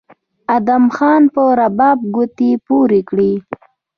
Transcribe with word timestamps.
ادم 0.57 0.83
خان 0.95 1.21
په 1.33 1.41
رباب 1.59 1.99
ګوتې 2.15 2.51
پورې 2.65 2.99
کړې 3.09 3.31